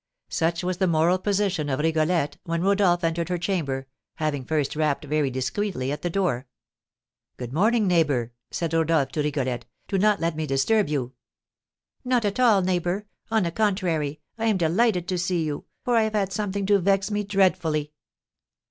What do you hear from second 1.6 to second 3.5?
of Rigolette when Rodolph entered her